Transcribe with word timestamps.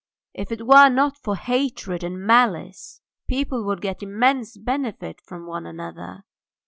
If 0.33 0.51
it 0.51 0.65
were 0.65 0.89
not 0.89 1.15
for 1.15 1.35
hatred 1.35 2.03
and 2.03 2.19
malice 2.23 3.01
people 3.27 3.63
would 3.65 3.81
get 3.81 4.01
immense 4.01 4.57
benefit 4.57 5.21
from 5.21 5.45
one 5.45 5.67
another. 5.67 6.25